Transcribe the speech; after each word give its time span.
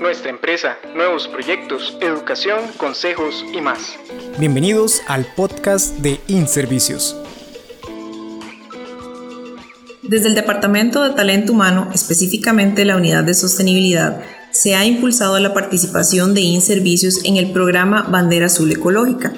nuestra 0.00 0.30
empresa, 0.30 0.76
nuevos 0.94 1.26
proyectos, 1.28 1.96
educación, 2.00 2.60
consejos 2.76 3.44
y 3.52 3.60
más. 3.60 3.96
Bienvenidos 4.38 5.00
al 5.06 5.26
podcast 5.34 5.96
de 5.98 6.20
InServicios. 6.26 7.16
Desde 10.02 10.28
el 10.28 10.34
Departamento 10.34 11.02
de 11.02 11.14
Talento 11.14 11.52
Humano, 11.52 11.90
específicamente 11.94 12.84
la 12.84 12.96
Unidad 12.96 13.24
de 13.24 13.34
Sostenibilidad, 13.34 14.22
se 14.52 14.74
ha 14.74 14.84
impulsado 14.84 15.38
la 15.38 15.52
participación 15.52 16.34
de 16.34 16.42
InServicios 16.42 17.24
en 17.24 17.36
el 17.36 17.50
programa 17.52 18.02
Bandera 18.02 18.46
Azul 18.46 18.70
Ecológica. 18.70 19.32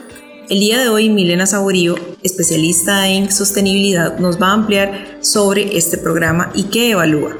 El 0.50 0.60
día 0.60 0.78
de 0.78 0.88
hoy, 0.88 1.08
Milena 1.08 1.46
Saborío, 1.46 1.94
especialista 2.22 3.08
en 3.08 3.30
sostenibilidad, 3.30 4.18
nos 4.18 4.40
va 4.40 4.48
a 4.48 4.54
ampliar 4.54 5.18
sobre 5.20 5.76
este 5.76 5.98
programa 5.98 6.50
y 6.54 6.64
qué 6.64 6.90
evalúa. 6.90 7.36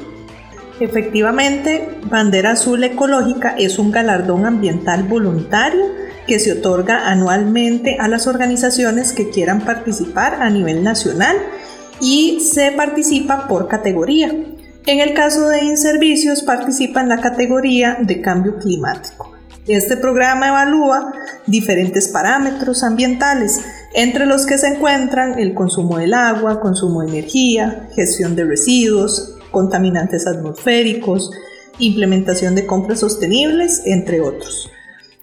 Efectivamente, 0.79 1.99
Bandera 2.05 2.51
Azul 2.51 2.83
Ecológica 2.83 3.55
es 3.57 3.79
un 3.79 3.91
galardón 3.91 4.45
ambiental 4.45 5.03
voluntario 5.03 5.85
que 6.25 6.39
se 6.39 6.53
otorga 6.53 7.09
anualmente 7.09 7.97
a 7.99 8.07
las 8.07 8.27
organizaciones 8.27 9.11
que 9.11 9.29
quieran 9.29 9.61
participar 9.65 10.35
a 10.35 10.49
nivel 10.49 10.83
nacional 10.83 11.35
y 11.99 12.39
se 12.39 12.71
participa 12.71 13.47
por 13.47 13.67
categoría. 13.67 14.31
En 14.85 14.99
el 14.99 15.13
caso 15.13 15.49
de 15.49 15.63
Inservicios 15.65 16.43
participa 16.43 17.01
en 17.01 17.09
la 17.09 17.19
categoría 17.19 17.97
de 17.99 18.21
cambio 18.21 18.57
climático. 18.57 19.33
Este 19.67 19.97
programa 19.97 20.47
evalúa 20.47 21.13
diferentes 21.45 22.07
parámetros 22.07 22.83
ambientales, 22.83 23.61
entre 23.93 24.25
los 24.25 24.45
que 24.45 24.57
se 24.57 24.67
encuentran 24.67 25.37
el 25.37 25.53
consumo 25.53 25.97
del 25.97 26.13
agua, 26.13 26.59
consumo 26.61 27.01
de 27.01 27.09
energía, 27.09 27.89
gestión 27.95 28.35
de 28.35 28.45
residuos, 28.45 29.38
contaminantes 29.51 30.27
atmosféricos, 30.27 31.31
implementación 31.79 32.55
de 32.55 32.65
compras 32.65 32.99
sostenibles, 32.99 33.83
entre 33.85 34.21
otros. 34.21 34.69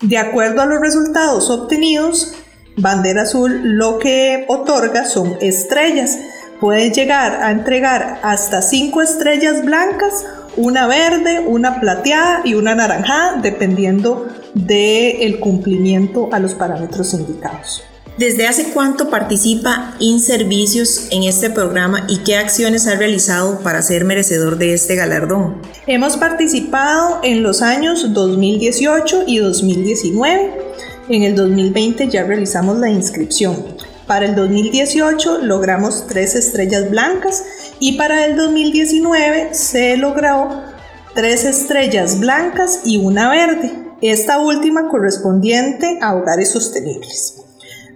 De 0.00 0.18
acuerdo 0.18 0.62
a 0.62 0.66
los 0.66 0.80
resultados 0.80 1.48
obtenidos, 1.50 2.34
Bandera 2.76 3.22
Azul 3.22 3.76
lo 3.76 3.98
que 3.98 4.44
otorga 4.48 5.04
son 5.06 5.36
estrellas. 5.40 6.18
Puede 6.60 6.90
llegar 6.90 7.42
a 7.42 7.50
entregar 7.50 8.20
hasta 8.22 8.62
5 8.62 9.02
estrellas 9.02 9.64
blancas, 9.64 10.26
una 10.56 10.86
verde, 10.86 11.40
una 11.46 11.80
plateada 11.80 12.42
y 12.44 12.54
una 12.54 12.74
naranjada, 12.74 13.40
dependiendo 13.40 14.26
del 14.54 15.38
cumplimiento 15.40 16.28
a 16.32 16.38
los 16.38 16.54
parámetros 16.54 17.12
indicados. 17.14 17.82
¿Desde 18.18 18.46
hace 18.46 18.70
cuánto 18.72 19.10
participa 19.10 19.94
InServicios 19.98 21.08
en 21.10 21.24
este 21.24 21.50
programa 21.50 22.06
y 22.08 22.18
qué 22.18 22.36
acciones 22.36 22.86
ha 22.86 22.94
realizado 22.94 23.60
para 23.60 23.82
ser 23.82 24.06
merecedor 24.06 24.56
de 24.56 24.72
este 24.72 24.94
galardón? 24.94 25.60
Hemos 25.86 26.16
participado 26.16 27.20
en 27.22 27.42
los 27.42 27.60
años 27.60 28.14
2018 28.14 29.24
y 29.26 29.36
2019. 29.36 30.50
En 31.10 31.24
el 31.24 31.34
2020 31.34 32.08
ya 32.08 32.24
realizamos 32.24 32.78
la 32.78 32.88
inscripción. 32.88 33.66
Para 34.06 34.24
el 34.24 34.34
2018 34.34 35.42
logramos 35.42 36.06
tres 36.06 36.34
estrellas 36.36 36.88
blancas 36.88 37.44
y 37.80 37.98
para 37.98 38.24
el 38.24 38.34
2019 38.34 39.52
se 39.52 39.98
logró 39.98 40.62
tres 41.14 41.44
estrellas 41.44 42.18
blancas 42.18 42.80
y 42.82 42.96
una 42.96 43.28
verde, 43.28 43.72
esta 44.00 44.38
última 44.38 44.88
correspondiente 44.88 45.98
a 46.00 46.14
hogares 46.14 46.50
sostenibles. 46.50 47.45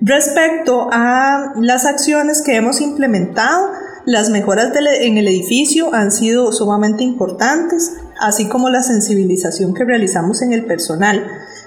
Respecto 0.00 0.88
a 0.90 1.52
las 1.60 1.84
acciones 1.84 2.40
que 2.40 2.56
hemos 2.56 2.80
implementado, 2.80 3.70
las 4.06 4.30
mejoras 4.30 4.72
en 5.00 5.18
el 5.18 5.28
edificio 5.28 5.94
han 5.94 6.10
sido 6.10 6.52
sumamente 6.52 7.04
importantes, 7.04 7.92
así 8.18 8.48
como 8.48 8.70
la 8.70 8.82
sensibilización 8.82 9.74
que 9.74 9.84
realizamos 9.84 10.40
en 10.40 10.54
el 10.54 10.64
personal, 10.64 11.26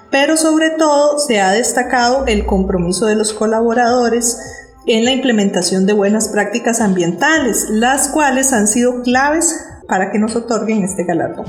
pero 0.09 0.35
sobre 0.35 0.71
todo 0.71 1.19
se 1.19 1.41
ha 1.41 1.51
destacado 1.51 2.25
el 2.25 2.47
compromiso 2.47 3.05
de 3.05 3.15
los 3.15 3.33
colaboradores 3.33 4.39
en 4.87 5.05
la 5.05 5.11
implementación 5.11 5.85
de 5.85 5.93
buenas 5.93 6.29
prácticas 6.29 6.81
ambientales, 6.81 7.67
las 7.69 8.07
cuales 8.07 8.51
han 8.51 8.67
sido 8.67 9.03
claves 9.03 9.63
para 9.87 10.11
que 10.11 10.17
nos 10.17 10.35
otorguen 10.35 10.83
este 10.83 11.03
galardón. 11.03 11.45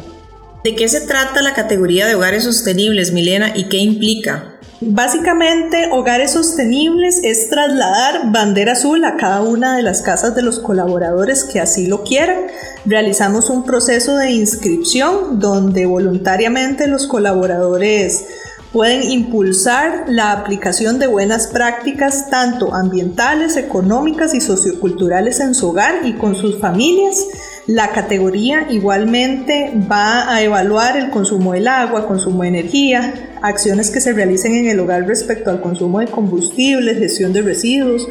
¿De 0.64 0.74
qué 0.74 0.88
se 0.88 1.00
trata 1.00 1.42
la 1.42 1.54
categoría 1.54 2.06
de 2.06 2.14
hogares 2.14 2.44
sostenibles, 2.44 3.12
Milena, 3.12 3.52
y 3.54 3.68
qué 3.68 3.78
implica? 3.78 4.53
Básicamente, 4.86 5.88
Hogares 5.90 6.32
Sostenibles 6.32 7.20
es 7.22 7.48
trasladar 7.48 8.30
bandera 8.32 8.72
azul 8.72 9.02
a 9.04 9.16
cada 9.16 9.40
una 9.40 9.76
de 9.76 9.82
las 9.82 10.02
casas 10.02 10.34
de 10.34 10.42
los 10.42 10.58
colaboradores 10.58 11.44
que 11.44 11.58
así 11.58 11.86
lo 11.86 12.02
quieran. 12.04 12.36
Realizamos 12.84 13.48
un 13.48 13.64
proceso 13.64 14.16
de 14.16 14.32
inscripción 14.32 15.40
donde 15.40 15.86
voluntariamente 15.86 16.86
los 16.86 17.06
colaboradores 17.06 18.26
pueden 18.74 19.08
impulsar 19.08 20.06
la 20.08 20.32
aplicación 20.32 20.98
de 20.98 21.06
buenas 21.06 21.46
prácticas 21.46 22.28
tanto 22.28 22.74
ambientales, 22.74 23.56
económicas 23.56 24.34
y 24.34 24.40
socioculturales 24.40 25.38
en 25.38 25.54
su 25.54 25.68
hogar 25.68 26.00
y 26.04 26.14
con 26.14 26.34
sus 26.34 26.58
familias. 26.58 27.24
La 27.68 27.92
categoría 27.92 28.66
igualmente 28.68 29.72
va 29.88 30.28
a 30.28 30.42
evaluar 30.42 30.96
el 30.96 31.10
consumo 31.10 31.52
del 31.52 31.68
agua, 31.68 32.08
consumo 32.08 32.42
de 32.42 32.48
energía, 32.48 33.14
acciones 33.42 33.92
que 33.92 34.00
se 34.00 34.12
realicen 34.12 34.56
en 34.56 34.66
el 34.66 34.80
hogar 34.80 35.06
respecto 35.06 35.50
al 35.50 35.60
consumo 35.60 36.00
de 36.00 36.08
combustibles, 36.08 36.98
gestión 36.98 37.32
de 37.32 37.42
residuos 37.42 38.08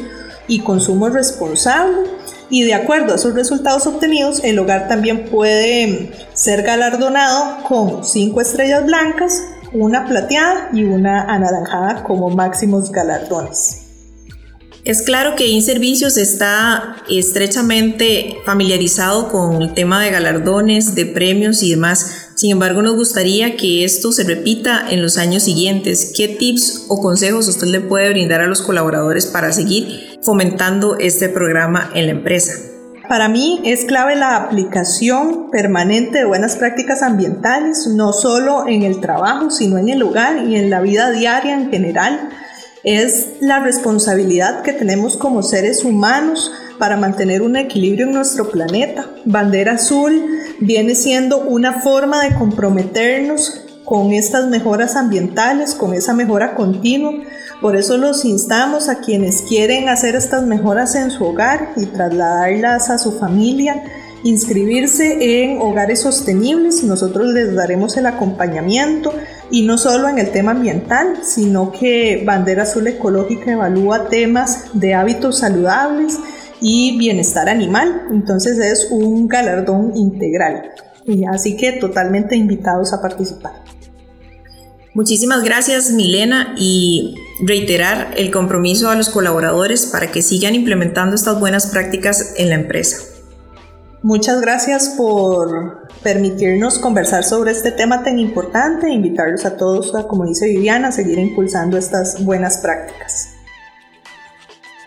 y 0.48 0.60
consumo 0.60 1.10
responsable. 1.10 2.08
Y 2.48 2.62
de 2.62 2.72
acuerdo 2.72 3.12
a 3.12 3.16
esos 3.16 3.34
resultados 3.34 3.86
obtenidos, 3.86 4.42
el 4.44 4.58
hogar 4.58 4.88
también 4.88 5.26
puede 5.26 6.10
ser 6.32 6.62
galardonado 6.62 7.64
con 7.64 8.02
cinco 8.02 8.40
estrellas 8.40 8.86
blancas, 8.86 9.42
una 9.74 10.06
plateada 10.06 10.70
y 10.72 10.84
una 10.84 11.22
anaranjada 11.24 12.04
como 12.04 12.30
máximos 12.30 12.90
galardones. 12.90 13.80
Es 14.84 15.00
claro 15.00 15.34
que 15.34 15.48
InServicios 15.48 16.18
está 16.18 16.96
estrechamente 17.08 18.36
familiarizado 18.44 19.30
con 19.30 19.62
el 19.62 19.72
tema 19.72 20.02
de 20.02 20.10
galardones, 20.10 20.94
de 20.94 21.06
premios 21.06 21.62
y 21.62 21.70
demás. 21.70 22.28
Sin 22.34 22.50
embargo, 22.50 22.82
nos 22.82 22.94
gustaría 22.94 23.56
que 23.56 23.84
esto 23.84 24.12
se 24.12 24.24
repita 24.24 24.90
en 24.90 25.00
los 25.00 25.16
años 25.16 25.44
siguientes. 25.44 26.12
¿Qué 26.14 26.28
tips 26.28 26.84
o 26.88 27.00
consejos 27.00 27.48
usted 27.48 27.68
le 27.68 27.80
puede 27.80 28.10
brindar 28.10 28.42
a 28.42 28.46
los 28.46 28.60
colaboradores 28.60 29.26
para 29.26 29.52
seguir 29.52 30.18
fomentando 30.22 30.98
este 30.98 31.30
programa 31.30 31.90
en 31.94 32.06
la 32.06 32.12
empresa? 32.12 32.73
Para 33.08 33.28
mí 33.28 33.60
es 33.64 33.84
clave 33.84 34.16
la 34.16 34.36
aplicación 34.36 35.50
permanente 35.50 36.18
de 36.18 36.24
buenas 36.24 36.56
prácticas 36.56 37.02
ambientales, 37.02 37.86
no 37.86 38.14
solo 38.14 38.66
en 38.66 38.82
el 38.82 39.00
trabajo, 39.00 39.50
sino 39.50 39.76
en 39.76 39.90
el 39.90 40.02
hogar 40.02 40.44
y 40.46 40.56
en 40.56 40.70
la 40.70 40.80
vida 40.80 41.10
diaria 41.10 41.54
en 41.54 41.70
general. 41.70 42.30
Es 42.82 43.34
la 43.40 43.60
responsabilidad 43.60 44.62
que 44.62 44.72
tenemos 44.72 45.18
como 45.18 45.42
seres 45.42 45.84
humanos 45.84 46.50
para 46.78 46.96
mantener 46.96 47.42
un 47.42 47.56
equilibrio 47.56 48.06
en 48.06 48.12
nuestro 48.12 48.50
planeta. 48.50 49.06
Bandera 49.26 49.72
Azul 49.72 50.24
viene 50.60 50.94
siendo 50.94 51.38
una 51.38 51.80
forma 51.80 52.22
de 52.22 52.34
comprometernos 52.34 53.64
con 53.84 54.12
estas 54.12 54.48
mejoras 54.48 54.96
ambientales, 54.96 55.74
con 55.74 55.92
esa 55.92 56.14
mejora 56.14 56.54
continua 56.54 57.12
por 57.60 57.76
eso 57.76 57.96
los 57.96 58.24
instamos 58.24 58.88
a 58.88 59.00
quienes 59.00 59.42
quieren 59.42 59.88
hacer 59.88 60.16
estas 60.16 60.44
mejoras 60.44 60.94
en 60.94 61.10
su 61.10 61.24
hogar 61.24 61.70
y 61.76 61.86
trasladarlas 61.86 62.90
a 62.90 62.98
su 62.98 63.12
familia, 63.12 63.82
inscribirse 64.22 65.42
en 65.42 65.60
hogares 65.60 66.00
sostenibles. 66.00 66.82
Nosotros 66.82 67.28
les 67.28 67.54
daremos 67.54 67.96
el 67.96 68.06
acompañamiento 68.06 69.12
y 69.50 69.66
no 69.66 69.78
solo 69.78 70.08
en 70.08 70.18
el 70.18 70.30
tema 70.30 70.52
ambiental, 70.52 71.18
sino 71.22 71.70
que 71.70 72.22
Bandera 72.26 72.64
Azul 72.64 72.86
Ecológica 72.86 73.52
evalúa 73.52 74.08
temas 74.08 74.64
de 74.72 74.94
hábitos 74.94 75.38
saludables 75.38 76.18
y 76.60 76.98
bienestar 76.98 77.48
animal. 77.48 78.08
Entonces 78.10 78.58
es 78.58 78.88
un 78.90 79.28
galardón 79.28 79.96
integral. 79.96 80.70
así 81.30 81.56
que 81.56 81.72
totalmente 81.72 82.34
invitados 82.34 82.92
a 82.92 83.00
participar. 83.02 83.52
Muchísimas 84.94 85.42
gracias 85.42 85.90
Milena 85.90 86.54
y 86.56 87.16
reiterar 87.40 88.14
el 88.16 88.30
compromiso 88.30 88.90
a 88.90 88.94
los 88.94 89.08
colaboradores 89.08 89.86
para 89.86 90.12
que 90.12 90.22
sigan 90.22 90.54
implementando 90.54 91.16
estas 91.16 91.40
buenas 91.40 91.66
prácticas 91.66 92.34
en 92.36 92.48
la 92.48 92.54
empresa. 92.54 92.98
Muchas 94.02 94.40
gracias 94.40 94.90
por 94.96 95.88
permitirnos 96.04 96.78
conversar 96.78 97.24
sobre 97.24 97.50
este 97.50 97.72
tema 97.72 98.04
tan 98.04 98.20
importante 98.20 98.86
e 98.86 98.92
invitarlos 98.92 99.44
a 99.44 99.56
todos, 99.56 99.90
como 100.06 100.26
dice 100.26 100.46
Viviana, 100.46 100.88
a 100.88 100.92
seguir 100.92 101.18
impulsando 101.18 101.76
estas 101.76 102.22
buenas 102.22 102.58
prácticas. 102.58 103.33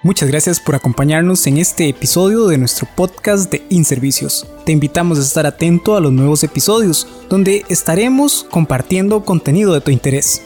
Muchas 0.07 0.29
gracias 0.29 0.61
por 0.61 0.73
acompañarnos 0.73 1.45
en 1.47 1.57
este 1.57 1.89
episodio 1.89 2.47
de 2.47 2.57
nuestro 2.57 2.87
podcast 2.95 3.51
de 3.51 3.65
InServicios. 3.67 4.47
Te 4.65 4.71
invitamos 4.71 5.19
a 5.19 5.21
estar 5.21 5.45
atento 5.45 5.97
a 5.97 5.99
los 5.99 6.13
nuevos 6.13 6.45
episodios, 6.45 7.05
donde 7.27 7.65
estaremos 7.67 8.45
compartiendo 8.49 9.25
contenido 9.25 9.73
de 9.73 9.81
tu 9.81 9.91
interés. 9.91 10.41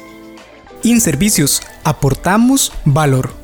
InServicios, 0.82 1.62
aportamos 1.84 2.74
valor. 2.86 3.41